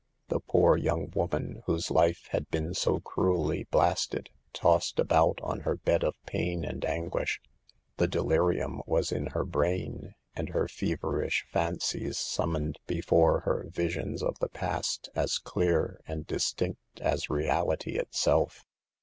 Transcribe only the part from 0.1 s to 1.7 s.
The poor young woman,